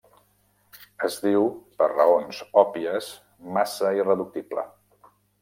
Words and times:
Es 1.07 1.17
diu, 1.25 1.45
per 1.81 1.89
raons 1.91 2.39
òbvies, 2.63 3.11
massa 3.59 3.93
irreductible. 4.01 4.67